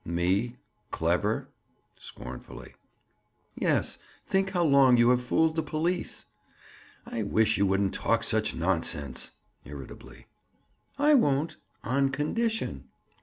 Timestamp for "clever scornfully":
0.89-2.73